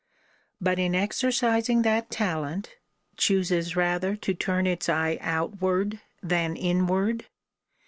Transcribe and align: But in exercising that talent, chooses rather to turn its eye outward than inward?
But 0.59 0.79
in 0.79 0.95
exercising 0.95 1.83
that 1.83 2.09
talent, 2.09 2.73
chooses 3.17 3.75
rather 3.75 4.15
to 4.15 4.33
turn 4.33 4.65
its 4.65 4.89
eye 4.89 5.19
outward 5.21 5.99
than 6.23 6.55
inward? 6.55 7.27